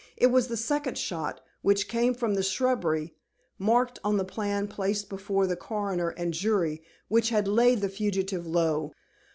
[0.17, 3.13] It was the second shot, which came from the shrubbery
[3.59, 8.47] marked on the plan placed before the Coroner and jury which had laid the fugitive
[8.47, 8.93] low.